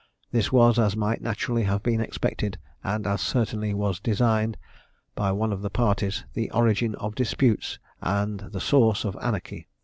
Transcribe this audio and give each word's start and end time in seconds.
This 0.31 0.51
was, 0.51 0.79
as 0.79 0.95
might 0.97 1.21
naturally 1.21 1.61
have 1.65 1.83
been 1.83 2.01
expected, 2.01 2.57
and 2.83 3.05
as 3.05 3.21
certainly 3.21 3.71
was 3.75 3.99
designed 3.99 4.57
by 5.13 5.31
one 5.31 5.53
of 5.53 5.61
the 5.61 5.69
parties, 5.69 6.25
the 6.33 6.49
origin 6.49 6.95
of 6.95 7.13
disputes 7.13 7.77
and 8.01 8.39
the 8.39 8.59
source 8.59 9.05
of 9.05 9.15
anarchy. 9.21 9.67